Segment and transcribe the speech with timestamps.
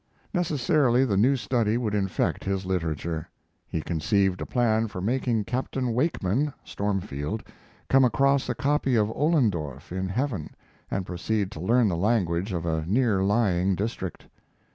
[0.33, 3.29] Necessarily the new study would infect his literature.
[3.67, 7.43] He conceived a plan for making Captain Wakeman (Stormfield)
[7.87, 10.55] come across a copy of Ollendorf in Heaven,
[10.89, 14.25] and proceed to learn the language of a near lying district.